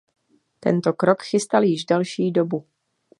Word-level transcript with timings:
Tento 0.59 0.93
krok 0.93 1.23
chystal 1.23 1.63
již 1.63 1.85
delší 1.85 2.31
dobu. 2.31 2.67